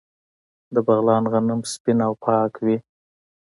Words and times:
د 0.73 0.75
بغلان 0.87 1.23
غنم 1.31 1.61
سپین 1.73 1.97
او 2.07 2.13
پاک 2.25 2.53
وي. 2.65 2.77